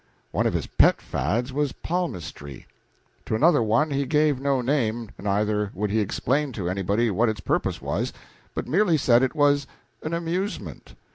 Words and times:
One 0.31 0.47
of 0.47 0.55
his 0.55 0.65
pet 0.65 0.99
fads 0.99 1.53
was 1.53 1.73
palmistry. 1.73 2.65
To 3.27 3.35
another 3.35 3.61
one 3.61 3.91
he 3.91 4.07
gave 4.07 4.39
no 4.39 4.59
name, 4.59 5.11
neither 5.19 5.69
would 5.75 5.91
he 5.91 5.99
explain 5.99 6.51
to 6.53 6.67
anybody 6.67 7.11
what 7.11 7.29
its 7.29 7.39
purpose 7.39 7.83
was, 7.83 8.11
but 8.55 8.65
merely 8.67 8.97
said 8.97 9.21
it 9.21 9.35
was 9.35 9.67
an 10.01 10.15
amusement. 10.15 10.95